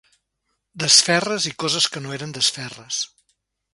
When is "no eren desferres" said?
2.07-3.03